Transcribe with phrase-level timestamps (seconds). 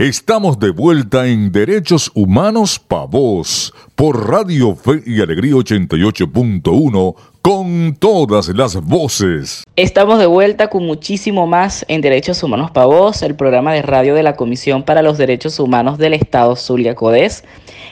[0.00, 7.94] Estamos de vuelta en Derechos Humanos Pa' Vos por Radio Fe y Alegría 88.1 con
[7.96, 9.62] todas las voces.
[9.76, 14.14] Estamos de vuelta con muchísimo más en Derechos Humanos Pa' Vos, el programa de radio
[14.14, 17.44] de la Comisión para los Derechos Humanos del Estado Zulia Codes.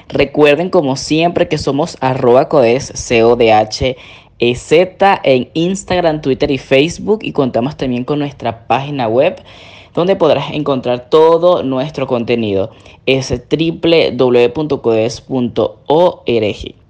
[0.09, 3.97] Recuerden como siempre que somos arroba Codes, C-O-D-H
[4.55, 9.43] Z en Instagram, Twitter y Facebook y contamos también con nuestra página web
[9.99, 12.71] donde podrás encontrar todo nuestro contenido.
[13.05, 14.77] Es www.codes.org.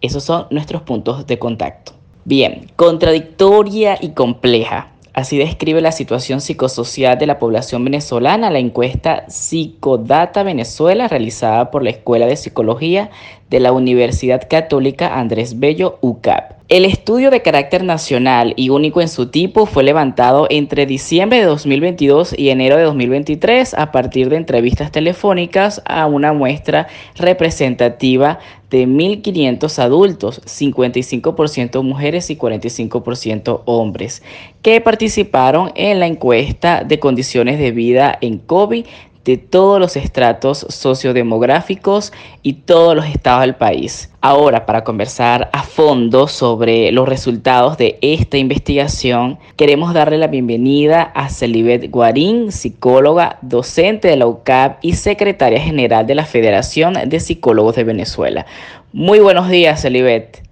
[0.03, 1.93] Esos son nuestros puntos de contacto.
[2.27, 4.93] Bien, contradictoria y compleja.
[5.15, 11.83] Así describe la situación psicosocial de la población venezolana la encuesta Psicodata Venezuela realizada por
[11.83, 13.11] la Escuela de Psicología
[13.51, 16.59] de la Universidad Católica Andrés Bello UCAP.
[16.69, 21.47] El estudio de carácter nacional y único en su tipo fue levantado entre diciembre de
[21.47, 28.39] 2022 y enero de 2023 a partir de entrevistas telefónicas a una muestra representativa
[28.69, 34.23] de 1.500 adultos, 55% mujeres y 45% hombres,
[34.61, 38.85] que participaron en la encuesta de condiciones de vida en COVID
[39.29, 44.11] de todos los estratos sociodemográficos y todos los estados del país.
[44.23, 51.03] Ahora, para conversar a fondo sobre los resultados de esta investigación, queremos darle la bienvenida
[51.15, 57.21] a Celibet Guarín, psicóloga, docente de la UCAP y secretaria general de la Federación de
[57.21, 58.47] Psicólogos de Venezuela.
[58.95, 60.43] Muy buenos días, Celibet.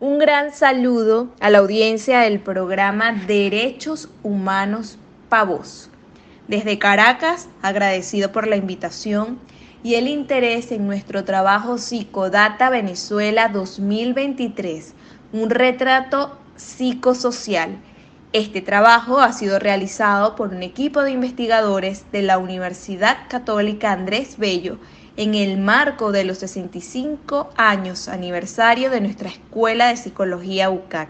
[0.00, 4.96] Un gran saludo a la audiencia del programa Derechos Humanos
[5.28, 5.90] Pavos.
[6.48, 9.38] Desde Caracas, agradecido por la invitación
[9.82, 14.94] y el interés en nuestro trabajo Psicodata Venezuela 2023,
[15.32, 17.78] un retrato psicosocial.
[18.34, 24.36] Este trabajo ha sido realizado por un equipo de investigadores de la Universidad Católica Andrés
[24.36, 24.76] Bello
[25.16, 31.08] en el marco de los 65 años aniversario de nuestra Escuela de Psicología UCAC.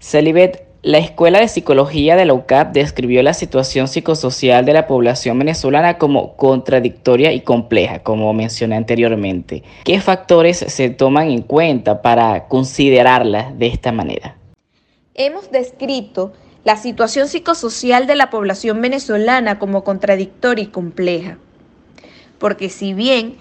[0.00, 5.38] Celibet, la Escuela de Psicología de la UCAP describió la situación psicosocial de la población
[5.38, 9.62] venezolana como contradictoria y compleja, como mencioné anteriormente.
[9.84, 14.36] ¿Qué factores se toman en cuenta para considerarla de esta manera?
[15.14, 16.34] Hemos descrito
[16.64, 21.38] la situación psicosocial de la población venezolana como contradictoria y compleja,
[22.38, 23.38] porque si bien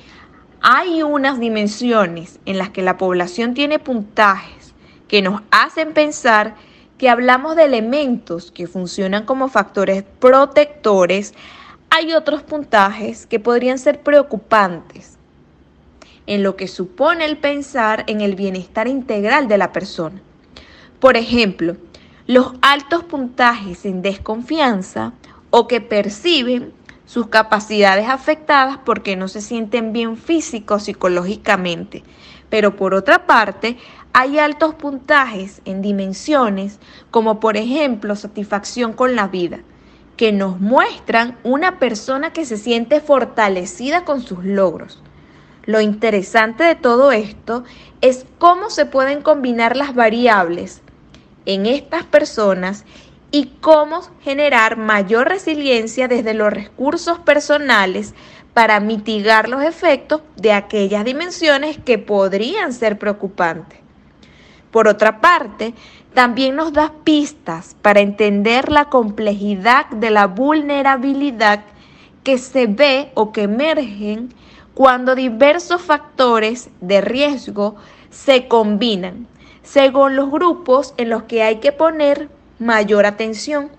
[0.62, 4.74] hay unas dimensiones en las que la población tiene puntajes
[5.10, 6.56] que nos hacen pensar
[7.04, 11.34] que hablamos de elementos que funcionan como factores protectores,
[11.90, 15.18] hay otros puntajes que podrían ser preocupantes
[16.28, 20.22] en lo que supone el pensar en el bienestar integral de la persona.
[21.02, 21.76] Por ejemplo,
[22.26, 25.12] los altos puntajes en desconfianza
[25.50, 26.72] o que perciben
[27.06, 32.02] sus capacidades afectadas porque no se sienten bien físico o psicológicamente.
[32.50, 33.78] Pero por otra parte,
[34.14, 36.80] hay altos puntajes en dimensiones
[37.10, 39.60] como por ejemplo satisfacción con la vida,
[40.18, 45.02] que nos muestran una persona que se siente fortalecida con sus logros.
[45.64, 47.64] Lo interesante de todo esto
[48.02, 50.82] es cómo se pueden combinar las variables
[51.46, 52.86] en estas personas
[53.32, 58.14] y cómo generar mayor resiliencia desde los recursos personales
[58.54, 63.83] para mitigar los efectos de aquellas dimensiones que podrían ser preocupantes.
[64.74, 65.76] Por otra parte,
[66.16, 71.64] también nos da pistas para entender la complejidad de la vulnerabilidad
[72.24, 74.34] que se ve o que emergen
[74.74, 77.76] cuando diversos factores de riesgo
[78.10, 79.28] se combinan,
[79.62, 83.70] según los grupos en los que hay que poner mayor atención,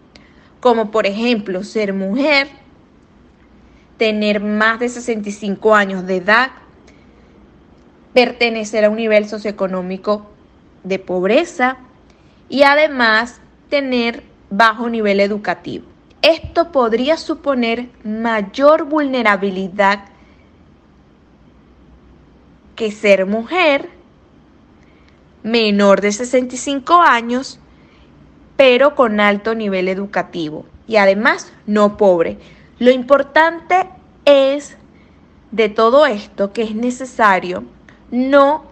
[0.61, 2.47] como por ejemplo ser mujer,
[3.97, 6.53] tener más de 65 años de edad,
[8.12, 10.31] pertenecer a un nivel socioeconómico
[10.84, 11.78] de pobreza
[12.48, 15.86] y además tener bajo nivel educativo.
[16.22, 20.04] Esto podría suponer mayor vulnerabilidad
[22.76, 23.90] que ser mujer,
[25.42, 27.58] menor de 65 años,
[28.56, 32.38] pero con alto nivel educativo y además no pobre.
[32.78, 33.88] Lo importante
[34.25, 34.76] es
[35.50, 37.64] de todo esto que es necesario
[38.10, 38.64] no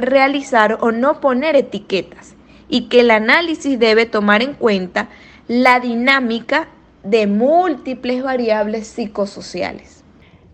[0.00, 2.34] realizar o no poner etiquetas
[2.68, 5.08] y que el análisis debe tomar en cuenta
[5.48, 6.68] la dinámica
[7.02, 10.04] de múltiples variables psicosociales.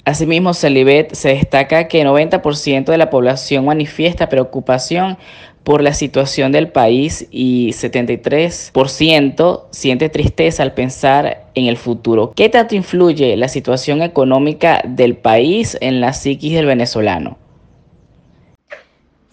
[0.05, 5.19] Asimismo, Celibet se destaca que 90% de la población manifiesta preocupación
[5.65, 12.33] por la situación del país y 73% siente tristeza al pensar en el futuro.
[12.37, 17.37] ¿Qué tanto influye la situación económica del país en la psiquis del venezolano?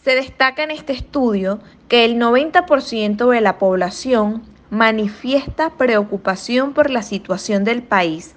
[0.03, 7.03] Se destaca en este estudio que el 90% de la población manifiesta preocupación por la
[7.03, 8.35] situación del país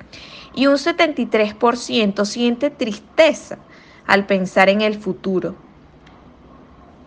[0.55, 3.59] y un 73% siente tristeza
[4.07, 5.57] al pensar en el futuro.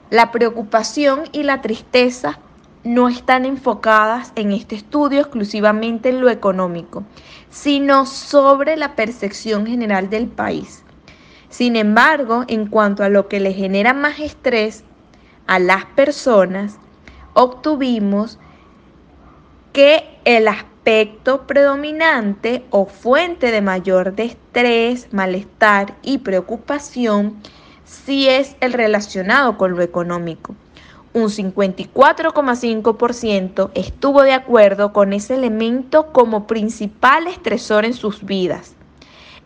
[0.09, 2.39] La preocupación y la tristeza
[2.83, 7.05] no están enfocadas en este estudio exclusivamente en lo económico,
[7.49, 10.83] sino sobre la percepción general del país.
[11.49, 14.83] Sin embargo, en cuanto a lo que le genera más estrés
[15.47, 16.77] a las personas,
[17.33, 18.37] obtuvimos
[19.73, 27.35] que el aspecto predominante o fuente de mayor estrés, malestar y preocupación
[27.83, 30.53] si es el relacionado con lo económico.
[31.13, 38.75] Un 54,5% estuvo de acuerdo con ese elemento como principal estresor en sus vidas.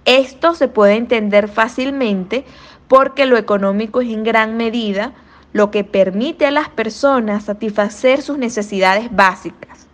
[0.06, 2.46] Esto se puede entender fácilmente
[2.88, 5.14] porque lo económico es en gran medida
[5.54, 9.88] lo que permite a las personas satisfacer sus necesidades básicas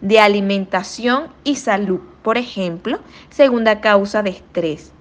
[0.00, 2.98] de alimentación y salud, por ejemplo,
[3.30, 4.92] segunda causa de estrés.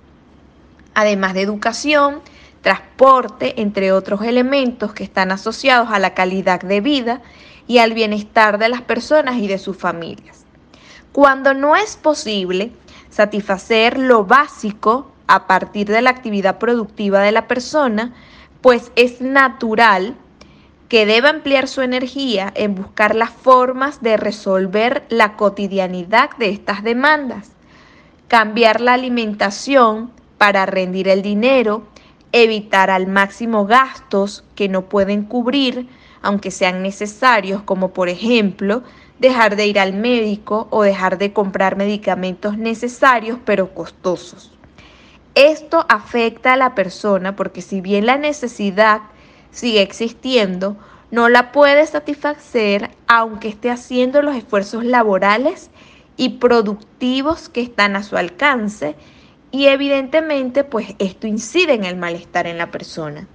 [0.94, 2.22] Además de educación,
[2.62, 7.22] transporte, entre otros elementos que están asociados a la calidad de vida
[7.68, 10.46] y al bienestar de las personas y de sus familias.
[11.12, 12.72] Cuando no es posible
[13.12, 18.14] satisfacer lo básico a partir de la actividad productiva de la persona,
[18.62, 20.16] pues es natural
[20.90, 26.84] que deba emplear su energía en buscar las formas de resolver la cotidianidad de estas
[26.84, 27.52] demandas,
[28.28, 31.84] cambiar la alimentación para rendir el dinero,
[32.34, 35.88] evitar al máximo gastos que no pueden cubrir,
[36.22, 38.84] aunque sean necesarios, como por ejemplo
[39.22, 44.52] dejar de ir al médico o dejar de comprar medicamentos necesarios pero costosos.
[45.36, 49.02] Esto afecta a la persona porque si bien la necesidad
[49.52, 50.76] sigue existiendo,
[51.12, 55.70] no la puede satisfacer aunque esté haciendo los esfuerzos laborales
[56.18, 58.96] y productivos que están a su alcance
[59.52, 63.28] y evidentemente pues esto incide en el malestar en la persona.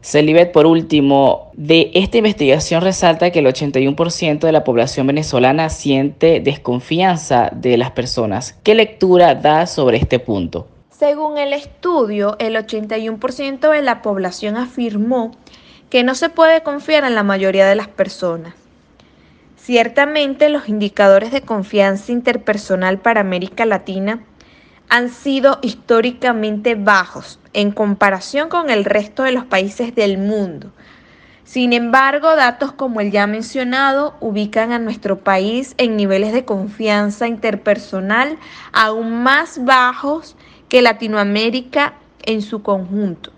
[0.00, 6.40] Celibet, por último, de esta investigación resalta que el 81% de la población venezolana siente
[6.40, 8.56] desconfianza de las personas.
[8.62, 10.68] ¿Qué lectura da sobre este punto?
[10.90, 15.32] Según el estudio, el 81% de la población afirmó
[15.90, 18.54] que no se puede confiar en la mayoría de las personas.
[19.56, 24.20] Ciertamente los indicadores de confianza interpersonal para América Latina
[24.88, 30.70] han sido históricamente bajos en comparación con el resto de los países del mundo.
[31.44, 37.26] Sin embargo, datos como el ya mencionado ubican a nuestro país en niveles de confianza
[37.26, 38.38] interpersonal
[38.72, 40.36] aún más bajos
[40.68, 43.32] que Latinoamérica en su conjunto.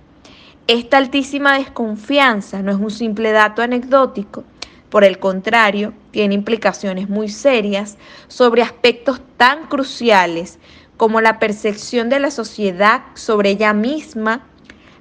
[0.66, 4.44] Esta altísima desconfianza no es un simple dato anecdótico,
[4.90, 7.96] por el contrario, tiene implicaciones muy serias
[8.26, 10.58] sobre aspectos tan cruciales
[11.00, 14.42] como la percepción de la sociedad sobre ella misma,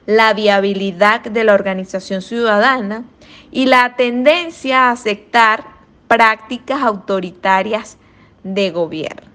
[0.06, 3.04] la viabilidad de la organización ciudadana
[3.52, 5.66] y la tendencia a aceptar
[6.08, 7.98] prácticas autoritarias
[8.46, 9.30] de gobierno.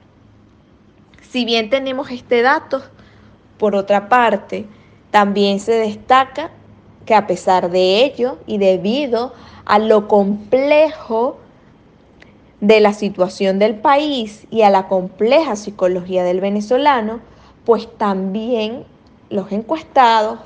[1.21, 2.83] Si bien tenemos este dato,
[3.59, 4.65] por otra parte,
[5.11, 6.51] también se destaca
[7.05, 9.35] que a pesar de ello y debido
[9.67, 11.41] a lo complejo
[12.67, 17.21] de la situación del país y a la compleja psicología del venezolano,
[17.67, 18.85] pues también
[19.29, 20.39] los encuestados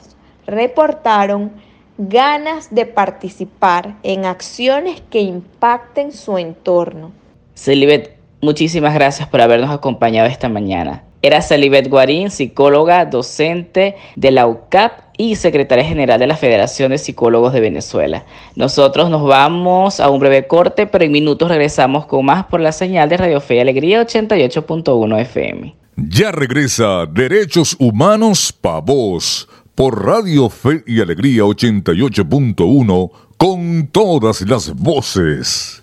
[0.45, 1.53] reportaron
[1.97, 7.13] ganas de participar en acciones que impacten su entorno.
[7.55, 11.05] Celibet, muchísimas gracias por habernos acompañado esta mañana.
[11.21, 16.99] Era Celibet Guarín, psicóloga, docente de la UCAP y secretaria general de la Federación de
[16.99, 18.25] Psicólogos de Venezuela.
[18.55, 22.71] Nosotros nos vamos a un breve corte, pero en minutos regresamos con más por la
[22.71, 25.75] señal de Radio Fe y Alegría 88.1 FM.
[25.97, 34.73] Ya regresa Derechos Humanos Pa' Voz por Radio Fe y Alegría 88.1 con todas las
[34.73, 35.83] voces.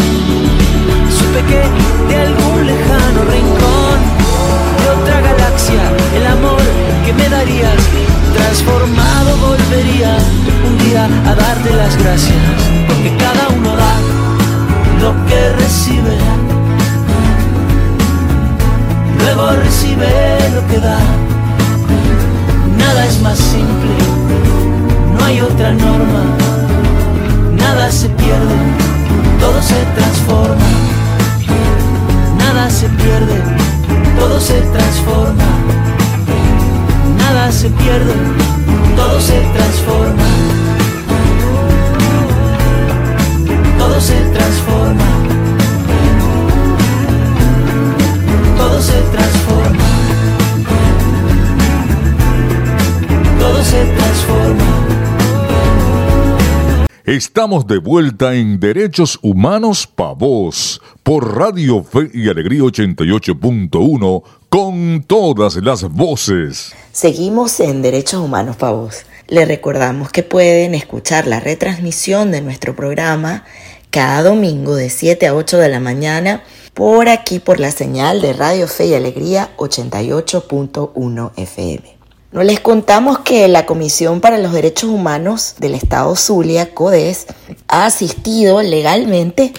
[57.31, 65.05] Estamos de vuelta en Derechos Humanos Pa' Voz por Radio Fe y Alegría 88.1 con
[65.07, 66.73] todas las voces.
[66.91, 69.05] Seguimos en Derechos Humanos Pa' Voz.
[69.29, 73.45] Les recordamos que pueden escuchar la retransmisión de nuestro programa
[73.91, 78.33] cada domingo de 7 a 8 de la mañana por aquí por la señal de
[78.33, 82.00] Radio Fe y Alegría 88.1 FM.
[82.31, 87.25] No les contamos que la Comisión para los Derechos Humanos del Estado Zulia, CODES,
[87.67, 89.51] ha asistido legalmente,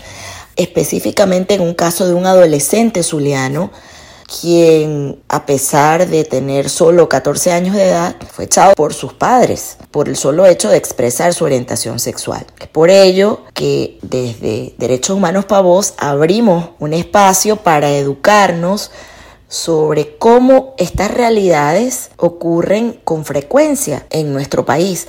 [0.56, 3.70] específicamente en un caso de un adolescente zuliano
[4.40, 9.76] quien a pesar de tener solo 14 años de edad, fue echado por sus padres
[9.90, 12.46] por el solo hecho de expresar su orientación sexual.
[12.72, 18.90] Por ello que desde Derechos Humanos para Voz abrimos un espacio para educarnos
[19.52, 25.06] sobre cómo estas realidades ocurren con frecuencia en nuestro país,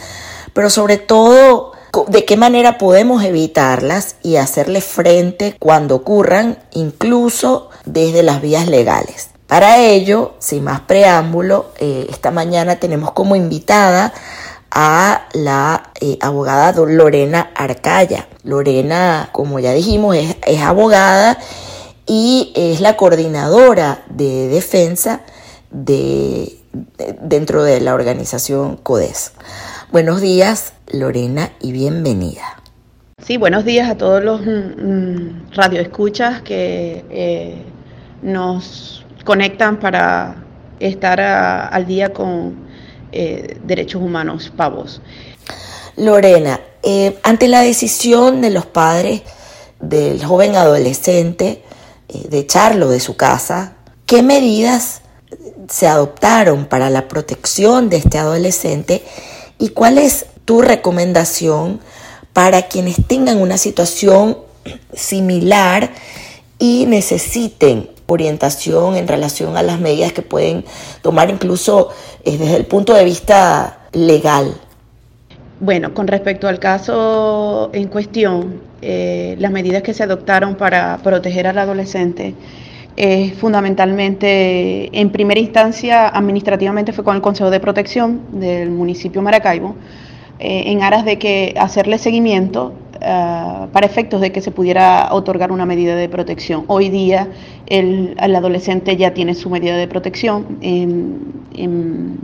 [0.51, 1.71] pero sobre todo
[2.09, 9.29] de qué manera podemos evitarlas y hacerle frente cuando ocurran, incluso desde las vías legales.
[9.47, 14.13] Para ello, sin más preámbulo, eh, esta mañana tenemos como invitada
[14.71, 18.27] a la eh, abogada Lorena Arcaya.
[18.43, 21.38] Lorena, como ya dijimos, es, es abogada
[22.05, 25.22] y es la coordinadora de defensa
[25.72, 26.57] de,
[27.22, 29.31] dentro de la organización CODES.
[29.91, 32.62] Buenos días, Lorena, y bienvenida.
[33.24, 37.62] Sí, buenos días a todos los mm, radioescuchas que eh,
[38.22, 40.43] nos conectan para
[40.79, 42.55] estar a- al día con
[43.12, 45.00] eh, derechos humanos pavos.
[45.95, 49.22] Lorena, eh, ante la decisión de los padres
[49.79, 51.63] del joven adolescente
[52.29, 53.74] de echarlo de su casa,
[54.05, 55.01] ¿qué medidas
[55.70, 59.03] se adoptaron para la protección de este adolescente
[59.60, 61.79] y cuál es tu recomendación
[62.34, 64.38] para quienes tengan una situación
[64.93, 65.91] similar
[66.60, 70.65] y necesiten orientación en relación a las medidas que pueden
[71.01, 71.89] tomar incluso
[72.24, 74.60] eh, desde el punto de vista legal?
[75.60, 81.48] Bueno, con respecto al caso en cuestión, eh, las medidas que se adoptaron para proteger
[81.48, 82.36] al adolescente,
[82.98, 89.75] eh, fundamentalmente, en primera instancia, administrativamente fue con el Consejo de Protección del municipio Maracaibo,
[90.39, 92.74] en aras de que hacerle seguimiento
[93.05, 96.63] Ah, para efectos de que se pudiera otorgar una medida de protección.
[96.67, 97.27] Hoy día
[97.65, 102.17] el, adolescente ya tiene su medida de protección en,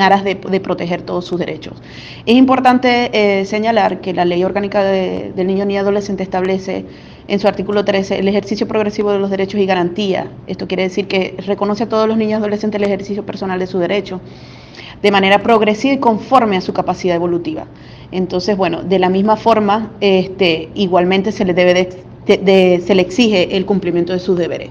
[0.00, 1.74] aras de, proteger todos sus derechos.
[2.26, 6.84] Es importante eh, señalar que la Ley Orgánica del Niño y Adolescente establece
[7.26, 10.28] en su artículo 13 el ejercicio progresivo de los derechos y garantía.
[10.46, 13.66] Esto quiere decir que reconoce a todos los niños y adolescentes el ejercicio personal de
[13.66, 14.20] sus derechos
[15.02, 17.66] de manera progresiva y conforme a su capacidad evolutiva.
[18.10, 21.90] Entonces, bueno, de la misma forma, este, igualmente se le debe
[22.26, 24.70] se le exige el cumplimiento de sus deberes.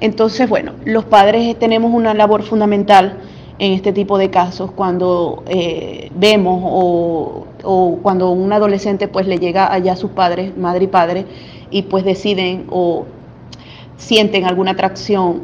[0.00, 3.20] Entonces, bueno, los padres tenemos una labor fundamental
[3.60, 7.46] en este tipo de casos cuando eh, vemos o,
[8.02, 11.26] cuando un adolescente pues le llega allá a sus padres, madre y padre,
[11.70, 13.04] y pues deciden o
[13.98, 15.42] sienten alguna atracción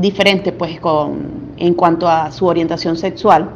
[0.00, 3.50] diferente pues con, en cuanto a su orientación sexual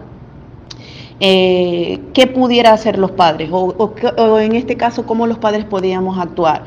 [1.20, 6.64] eh, qué pudiera hacer los padres o, en este caso cómo los padres podíamos actuar.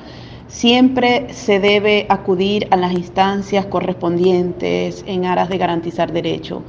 [0.47, 6.61] Siempre se debe acudir a las instancias correspondientes en aras de garantizar derechos,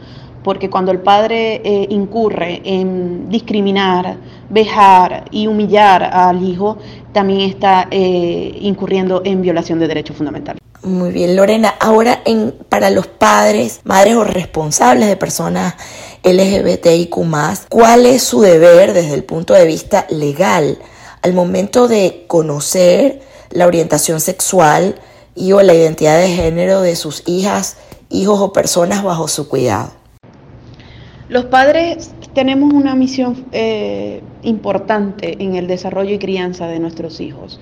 [0.42, 4.16] porque cuando el padre eh, incurre en discriminar,
[4.50, 6.78] vejar y humillar al hijo,
[7.12, 10.60] también está eh, incurriendo en violación de derechos fundamentales.
[10.82, 11.74] Muy bien, Lorena.
[11.80, 15.74] Ahora, en, para los padres, madres o responsables de personas
[16.22, 17.16] LGBTIQ,
[17.70, 20.78] ¿cuál es su deber desde el punto de vista legal
[21.22, 23.22] al momento de conocer
[23.54, 24.96] la orientación sexual
[25.34, 27.76] y o la identidad de género de sus hijas,
[28.10, 29.92] hijos o personas bajo su cuidado?
[31.28, 37.60] Los padres tenemos una misión eh, importante en el desarrollo y crianza de nuestros hijos.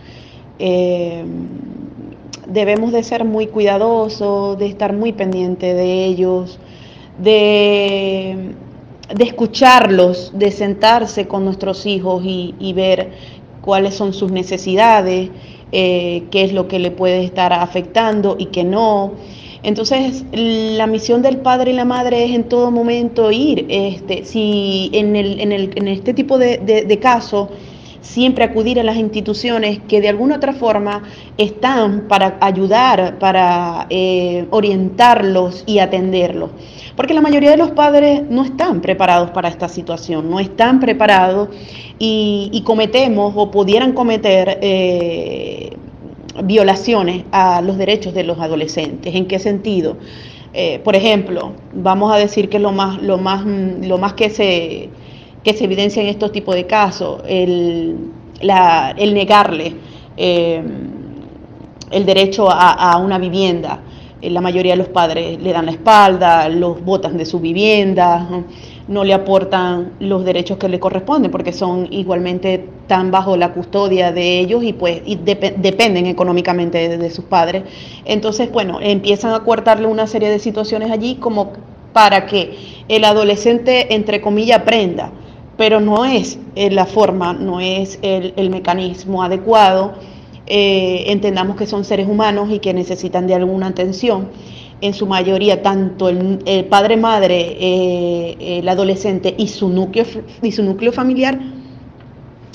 [0.59, 1.25] Eh,
[2.49, 6.59] debemos de ser muy cuidadosos, de estar muy pendientes de ellos,
[7.19, 8.55] de,
[9.19, 13.13] escucharlos, de sentarse con nuestros hijos y, ver
[13.61, 15.31] cuáles son sus necesidades,
[15.73, 19.13] eh, qué es lo que le puede estar afectando y qué no.
[19.63, 24.91] Entonces, la misión del padre y la madre es en todo momento ir, este, si
[24.93, 27.49] en, el, en, el, en este tipo de, de casos,
[28.03, 31.05] siempre acudir a las instituciones que de alguna otra forma
[31.39, 36.51] están para ayudar, para eh, orientarlos y atenderlos.
[36.97, 41.49] Porque la mayoría de los padres no están preparados para esta situación, no están preparados
[42.05, 45.71] y, cometemos o pudieran cometer eh,
[46.43, 49.15] violaciones a los derechos de los adolescentes.
[49.15, 49.99] ¿En qué sentido?
[50.53, 54.91] Eh, por ejemplo, vamos a decir que lo más, lo más, lo más que se
[55.45, 57.97] que se evidencia en estos tipos de casos, el,
[58.41, 59.75] negarle
[60.17, 60.63] eh,
[61.91, 63.81] el derecho a, una vivienda.
[64.23, 68.45] La mayoría de los padres le dan la espalda, los botan de su vivienda,
[68.89, 74.41] le aportan los derechos que le corresponden porque son igualmente tan bajo la custodia de
[74.41, 77.65] ellos y pues dependen económicamente de, sus padres.
[78.05, 81.53] Entonces, bueno, empiezan a cortarle una serie de situaciones allí como
[81.93, 82.57] para que
[82.89, 85.13] el adolescente, entre comillas, aprenda
[85.57, 89.93] pero no es eh, la forma, no es el, mecanismo adecuado.
[90.47, 94.29] Eh, entendamos que son seres humanos y que necesitan de alguna atención.
[94.83, 100.05] En su mayoría, tanto el, padre, madre, eh, el adolescente y su, núcleo,
[100.43, 101.39] y su núcleo familiar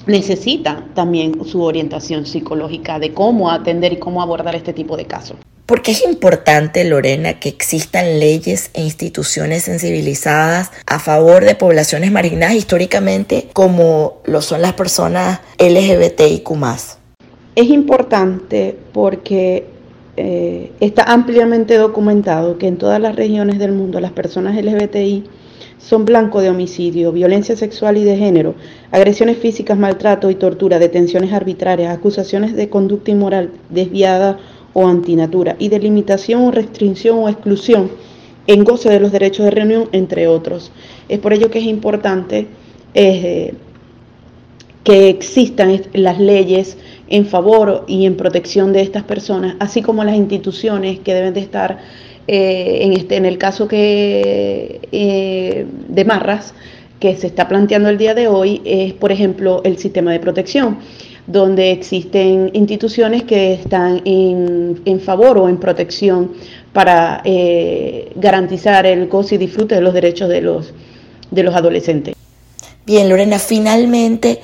[0.08, 5.38] necesitan también su orientación psicológica de cómo atender y cómo abordar este tipo de casos.
[5.66, 12.56] Porque es importante, Lorena, que existan leyes e instituciones sensibilizadas a favor de poblaciones marginadas
[12.56, 16.52] históricamente como lo son las personas LGBTIQ.
[17.56, 19.77] Es importante porque
[20.18, 25.26] eh, está ampliamente documentado que en todas las regiones del mundo las personas LGBTI
[25.78, 28.56] son blanco de homicidio, violencia sexual y de género,
[28.92, 34.40] agresiones físicas, maltrato y tortura, detenciones arbitrarias, acusaciones de conducta inmoral desviada
[34.74, 37.92] o antinatura y de limitación o restricción o exclusión
[38.48, 40.72] en goce de los derechos de reunión, entre otros.
[41.10, 42.48] Es por ello que es importante
[42.96, 43.54] eh,
[44.84, 46.78] que existan las leyes
[47.10, 51.40] en favor y en protección de estas personas, así como las instituciones que deben de
[51.40, 51.80] estar,
[52.28, 56.54] eh, en, este, en el caso que, eh, de Marras,
[57.00, 60.80] que se está planteando el día de hoy es, por ejemplo, el sistema de protección,
[61.28, 66.32] donde existen instituciones que están en, favor o en protección
[66.74, 70.74] para eh, garantizar el goce y disfrute de los derechos de los,
[71.30, 72.16] de los adolescentes.
[72.86, 74.40] Bien, Lorena, finalmente,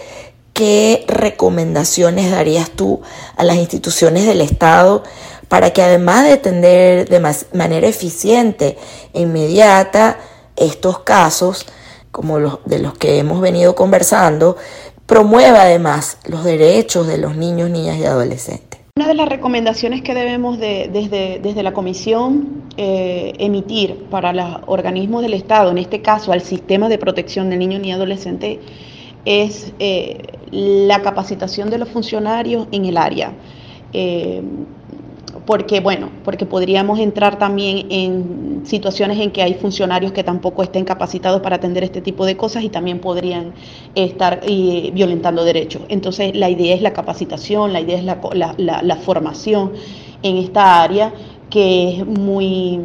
[0.53, 3.01] ¿qué recomendaciones darías tú
[3.35, 5.03] a las instituciones del Estado
[5.47, 7.19] para que además de atender de
[7.53, 8.77] manera eficiente
[9.13, 10.17] e inmediata
[10.55, 11.65] estos casos,
[12.11, 14.57] como los de los que hemos venido conversando,
[15.05, 18.79] promueva además los derechos de los niños, niñas y adolescentes.
[18.95, 25.23] Una de las recomendaciones que debemos desde, desde, la Comisión eh, emitir para los organismos
[25.23, 28.59] del Estado, en este caso al sistema de protección del niño y adolescente,
[29.25, 33.33] es eh, la capacitación de los funcionarios en el área.
[33.93, 34.41] Eh,
[35.45, 40.85] porque bueno, porque podríamos entrar también en situaciones en que hay funcionarios que tampoco estén
[40.85, 43.53] capacitados para atender este tipo de cosas y también podrían
[43.93, 45.81] estar eh, violentando derechos.
[45.89, 49.73] Entonces la idea es la capacitación, la idea es la formación
[50.21, 51.13] en esta área
[51.49, 52.79] que es muy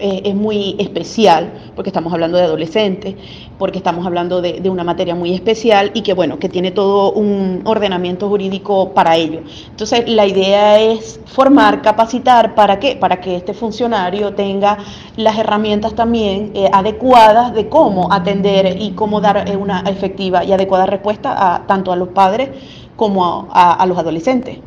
[0.00, 3.14] eh, es muy especial, porque estamos hablando de adolescentes,
[3.58, 7.62] porque estamos hablando de, una materia muy especial y que, bueno, que tiene todo un
[7.64, 9.42] ordenamiento jurídico para ello.
[9.68, 12.96] Entonces, la idea es formar, capacitar, ¿para qué?
[12.96, 14.78] Para que este funcionario tenga
[15.16, 20.52] las herramientas también eh, adecuadas de cómo atender y cómo dar eh, una efectiva y
[20.52, 22.48] adecuada respuesta a, tanto a los padres
[22.96, 24.58] como a los adolescentes.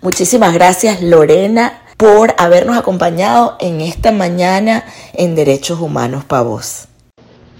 [0.00, 6.88] Muchísimas gracias, Lorena por habernos acompañado en esta mañana en Derechos Humanos para Vos.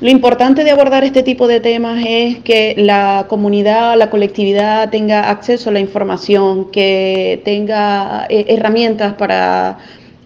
[0.00, 5.28] Lo importante de abordar este tipo de temas es que la comunidad, la colectividad tenga
[5.28, 9.76] acceso a la información, que tenga eh, herramientas para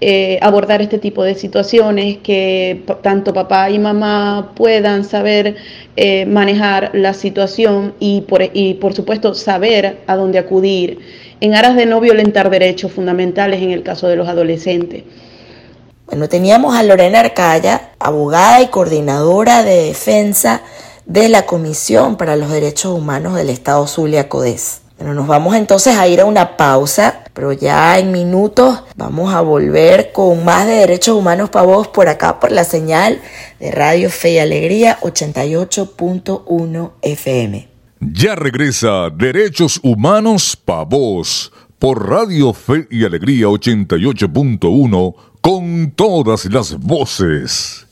[0.01, 5.57] eh, abordar este tipo de situaciones, que tanto papá y mamá puedan saber
[5.97, 11.01] eh, manejar la situación y por, y por supuesto saber a dónde acudir
[11.41, 15.05] en aras de no violentar derechos fundamentales en el caso de los adolescentes.
[16.07, 20.63] Bueno, teníamos a Lorena Arcaya, abogada y coordinadora de defensa
[21.07, 24.83] de la Comisión para los Derechos Humanos del Estado Zulia Codés.
[24.99, 29.41] Bueno, nos vamos entonces a ir a una pausa, pero ya en minutos vamos a
[29.41, 33.21] volver con más de Derechos Humanos para vos por acá, por la señal
[33.59, 37.74] de Radio Fe y Alegría 88.1 FM.
[38.13, 46.79] Ya regresa Derechos Humanos Pa' Vos por Radio Fe y Alegría 88.1 con todas las
[46.79, 47.87] voces.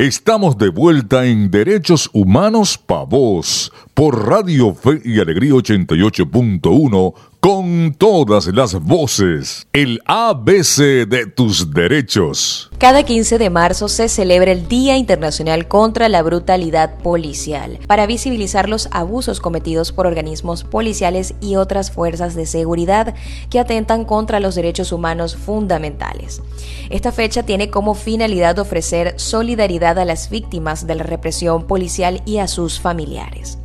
[0.00, 7.94] Estamos de vuelta en Derechos Humanos Pa' Vos por Radio Fe y Alegría 88.1 con
[7.98, 9.66] todas las voces.
[9.74, 12.70] El ABC de tus derechos.
[12.78, 18.70] Cada 15 de marzo se celebra el Día Internacional contra la Brutalidad Policial para visibilizar
[18.70, 23.14] los abusos cometidos por organismos policiales y otras fuerzas de seguridad
[23.50, 26.40] que atentan contra los derechos humanos fundamentales.
[26.88, 32.38] Esta fecha tiene como finalidad ofrecer solidaridad a las víctimas de la represión policial y
[32.38, 33.58] a sus familiares.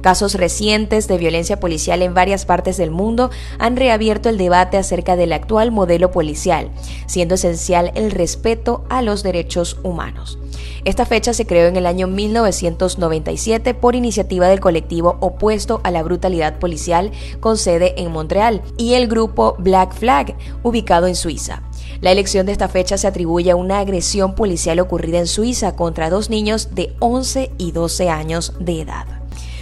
[0.00, 5.16] Casos recientes de violencia policial en varias partes del mundo han reabierto el debate acerca
[5.16, 6.70] del actual modelo policial,
[7.06, 10.38] siendo esencial el respeto a los derechos humanos.
[10.84, 16.02] Esta fecha se creó en el año 1997 por iniciativa del colectivo opuesto a la
[16.02, 17.10] brutalidad policial
[17.40, 21.62] con sede en Montreal y el grupo Black Flag, ubicado en Suiza.
[22.00, 26.08] La elección de esta fecha se atribuye a una agresión policial ocurrida en Suiza contra
[26.08, 29.19] dos niños de 11 y 12 años de edad.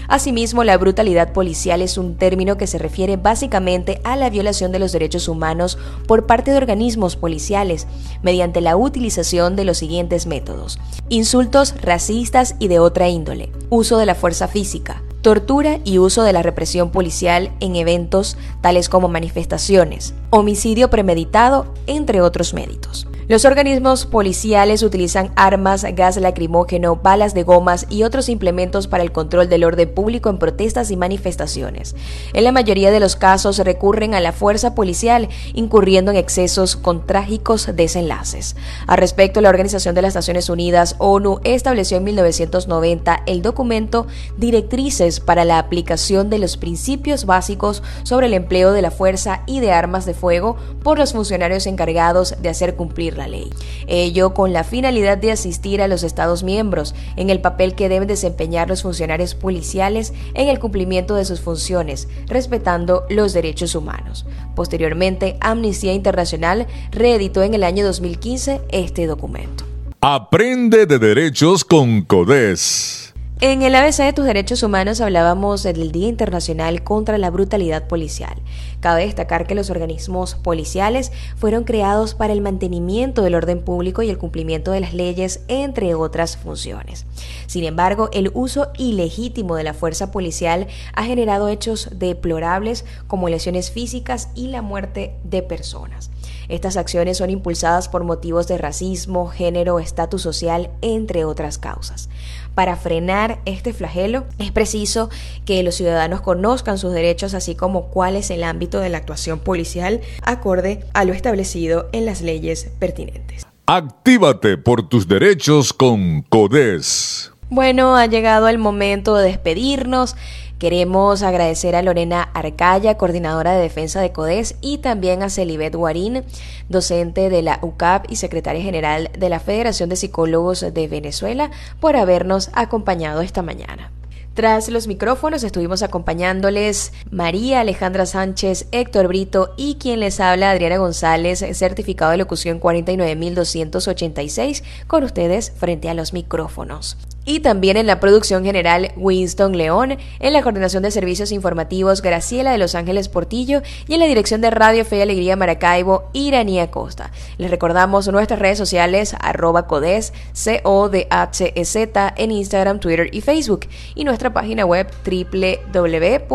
[0.09, 4.79] Asimismo, la brutalidad policial es un término que se refiere básicamente a la violación de
[4.79, 7.87] los derechos humanos por parte de organismos policiales
[8.23, 10.79] mediante la utilización de los siguientes métodos.
[11.11, 16.33] Insultos racistas y de otra índole, uso de la fuerza física, tortura y uso de
[16.33, 23.08] la represión policial en eventos tales como manifestaciones, homicidio premeditado, entre otros méritos.
[23.29, 29.13] Los organismos policiales utilizan armas, gas lacrimógeno, balas de gomas y otros implementos para el
[29.13, 31.95] control del orden público en protestas y manifestaciones.
[32.33, 37.07] En la mayoría de los casos recurren a la fuerza policial, incurriendo en excesos con
[37.07, 38.57] trágicos desenlaces.
[38.87, 44.07] Al respecto, la Organización de las Naciones Unidas, ONU, estableció en 1990 el documento
[44.39, 49.61] Directrices para la aplicación de los principios básicos sobre el empleo de la fuerza y
[49.61, 53.51] de armas de fuego por los funcionarios encargados de hacer cumplir la ley.
[53.87, 58.09] Ello con la finalidad de asistir a los Estados miembros en el papel que deben
[58.09, 64.25] desempeñar los funcionarios policiales en el cumplimiento de sus funciones, respetando los derechos humanos.
[64.55, 69.65] Posteriormente, Amnistía Internacional reeditó en el año 2015 este documento.
[70.01, 73.08] Aprende de derechos con CODES.
[73.41, 78.35] En el ABC de tus derechos humanos hablábamos del Día Internacional contra la Brutalidad Policial.
[78.81, 84.11] Cabe destacar que los organismos policiales fueron creados para el mantenimiento del orden público y
[84.11, 87.07] el cumplimiento de las leyes, entre otras funciones.
[87.47, 93.71] Sin embargo, el uso ilegítimo de la fuerza policial ha generado hechos deplorables como lesiones
[93.71, 96.11] físicas y la muerte de personas.
[96.49, 102.09] Estas acciones son impulsadas por motivos de racismo, género, estatus social, entre otras causas.
[102.55, 105.11] Para frenar este flagelo es preciso
[105.45, 109.39] que los ciudadanos conozcan sus derechos así como cuál es el ámbito de la actuación
[109.39, 113.47] policial acorde a lo establecido en las leyes pertinentes.
[113.67, 117.33] Actívate por tus derechos con CODES.
[117.51, 120.17] Bueno, ha llegado el momento de despedirnos.
[120.59, 126.25] Queremos agradecer a Lorena Arcaya, coordinadora de defensa de CODES, y también a Celibet Guarín,
[126.69, 131.97] docente de la UCAP y secretaria general de la Federación de Psicólogos de Venezuela, por
[131.97, 133.93] habernos acompañado esta mañana.
[134.35, 140.79] Tras los micrófonos estuvimos acompañándoles María Alejandra Sánchez, Héctor Brito y quien les habla Adriana
[140.79, 146.97] González, certificado de locución 49286, con ustedes frente a los micrófonos
[147.29, 152.53] y también en la producción general Winston León, en la coordinación de servicios informativos Graciela
[152.53, 156.71] de Los Ángeles Portillo y en la dirección de Radio Fe y Alegría Maracaibo Iranía
[156.71, 157.13] Costa.
[157.37, 164.33] Les recordamos nuestras redes sociales arroba codes, C-O-D-H-E-Z en Instagram, Twitter y Facebook y nuestra
[164.33, 166.29] página web www.codes.org.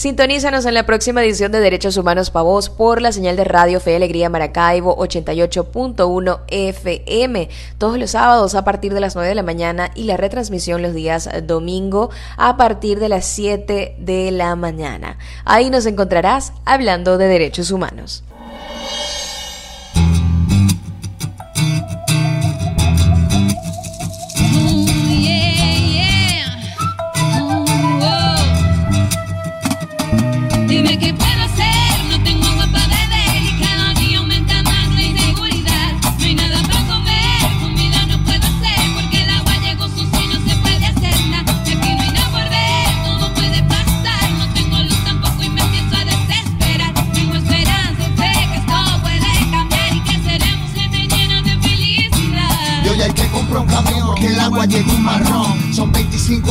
[0.00, 3.80] Sintonízanos en la próxima edición de Derechos Humanos Pa' Voz por la señal de Radio
[3.80, 9.42] Fe Alegría Maracaibo 88.1 FM todos los sábados a partir de las 9 de la
[9.42, 12.08] mañana y la retransmisión los días domingo
[12.38, 15.18] a partir de las 7 de la mañana.
[15.44, 18.24] Ahí nos encontrarás hablando de derechos humanos.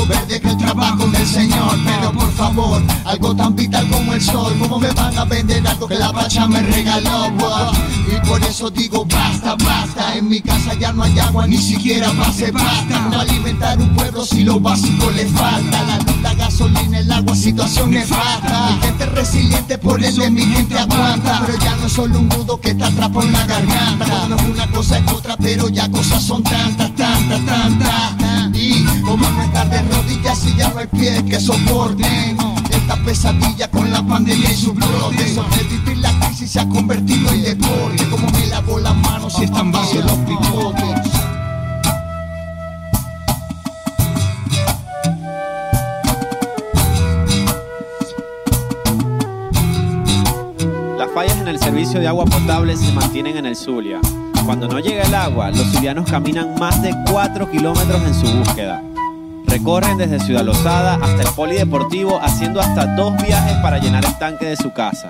[0.09, 1.77] 25 verdes que el trabajo del Señor.
[1.85, 4.55] Pero por favor, algo tan vital como el sol.
[4.59, 7.31] ¿Cómo me van a vender algo que la pacha me regaló?
[8.07, 10.15] Y por eso digo basta, basta.
[10.15, 12.99] En mi casa ya no hay agua, ni siquiera pase basta.
[13.11, 15.83] No alimentar un pueblo si lo básico le falta.
[15.83, 18.71] La luz, la gasolina, el agua, situación nefasta.
[18.71, 21.43] Mi gente resiliente, por ende mi gente aguanta.
[21.45, 24.27] Pero ya no es solo un nudo que te atrapa en la garganta.
[24.27, 28.19] No es una cosa es otra, pero ya cosas son tantas, tantas, tantas.
[28.53, 28.78] Y
[29.09, 32.37] como no estar de rodillas y ya no hay pies que soporten
[32.69, 35.33] esta pesadilla con la pandemia y su brote.
[35.33, 38.07] Sobrevivir la crisis se ha convertido en deporte.
[38.07, 41.11] Como me lavo las manos si están vacíos los pipotes.
[50.99, 53.99] Las fallas en el servicio de agua potable se mantienen en el Zulia.
[54.45, 58.83] Cuando no llega el agua, los zulianos caminan más de 4 kilómetros en su búsqueda.
[59.59, 64.45] Recorren desde Ciudad Lozada hasta el Polideportivo haciendo hasta dos viajes para llenar el tanque
[64.45, 65.05] de su casa.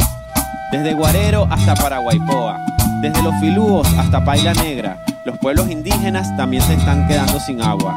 [0.72, 2.58] Desde Guarero hasta Paraguaypoa,
[3.00, 7.96] desde Los Filúos hasta Paila Negra, los pueblos indígenas también se están quedando sin agua.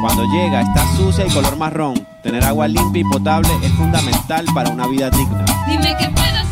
[0.00, 2.06] Cuando llega está sucia y color marrón.
[2.22, 5.44] Tener agua limpia y potable es fundamental para una vida digna.
[5.66, 6.47] Dime puedo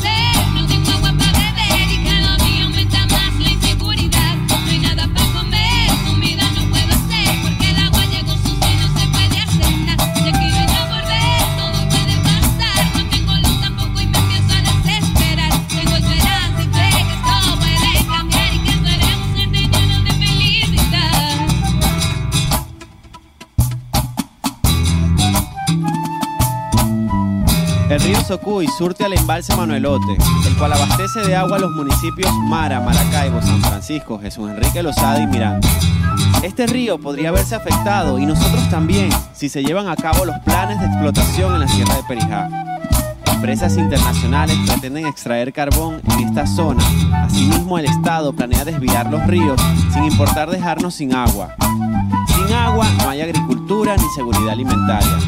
[27.88, 32.32] El río Socuy surte al embalse Manuelote, el cual abastece de agua a los municipios
[32.44, 35.68] Mara, Maracaibo, San Francisco, Jesús Enrique Lozada y Miranda.
[36.42, 40.80] Este río podría verse afectado y nosotros también si se llevan a cabo los planes
[40.80, 42.48] de explotación en la Sierra de Perijá.
[43.32, 46.82] Empresas internacionales pretenden extraer carbón en esta zona.
[47.24, 49.60] Asimismo, el Estado planea desviar los ríos
[49.92, 51.54] sin importar dejarnos sin agua.
[52.34, 55.18] Sin agua no hay agricultura ni seguridad alimentaria.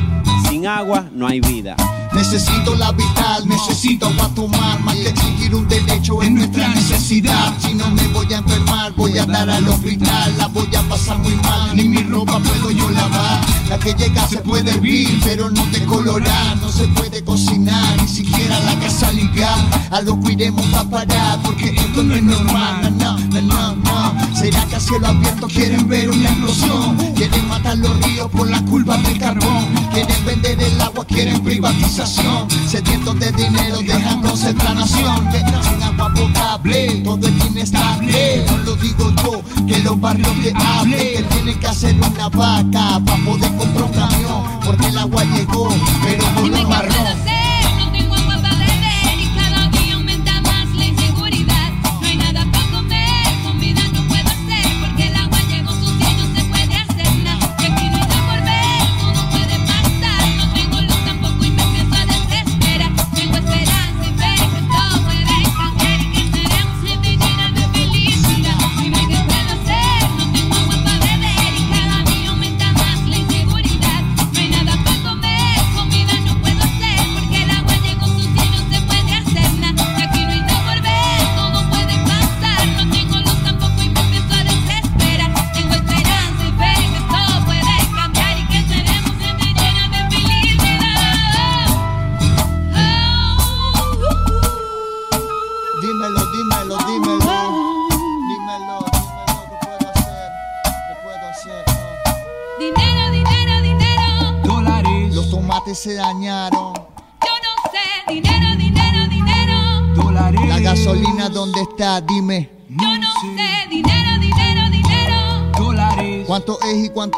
[0.48, 1.76] Sin agua no hay vida.
[2.18, 7.54] Necesito la vital, necesito agua tomar, más que exigir un derecho es nuestra necesidad.
[7.60, 11.16] Si no me voy a enfermar, voy a dar al hospital, la voy a pasar
[11.18, 13.40] muy mal, ni mi ropa puedo yo lavar.
[13.68, 18.58] La que llega se puede hervir, pero no decolorar, no se puede cocinar, ni siquiera
[18.60, 19.56] la casa limpiar.
[19.92, 24.07] Algo cuidemos para parar, porque esto no es normal, no, no, no, no.
[24.38, 28.64] Será que a cielo abierto quieren ver una explosión, quieren matar los ríos por la
[28.66, 35.28] culpa del carbón, quieren vender el agua, quieren privatización, sedientos de dinero dejándose esta nación,
[35.32, 40.52] que sin agua potable, todo es inestable, no lo digo yo, que los barrios te
[40.54, 45.24] hablen, que tienen que hacer una vaca para poder comprar un camión, porque el agua
[45.24, 45.68] llegó,
[46.04, 47.37] pero con qué marrón.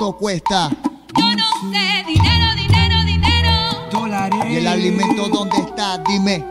[0.01, 0.71] Cuánto cuesta?
[1.15, 4.49] Yo no sé, dinero, dinero, dinero.
[4.49, 5.99] ¿Y el alimento dónde está?
[5.99, 6.50] Dime.